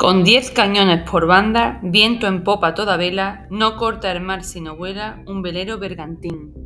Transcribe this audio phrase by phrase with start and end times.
[0.00, 4.74] Con diez cañones por banda, viento en popa toda vela, no corta el mar sino
[4.74, 6.59] vuela un velero bergantín.